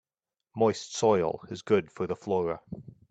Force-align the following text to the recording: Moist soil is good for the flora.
Moist 0.55 0.95
soil 0.95 1.41
is 1.51 1.61
good 1.61 1.91
for 1.91 2.07
the 2.07 2.15
flora. 2.15 2.59